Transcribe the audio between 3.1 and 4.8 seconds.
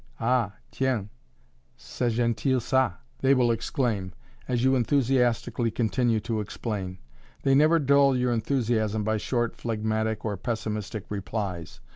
they will exclaim, as you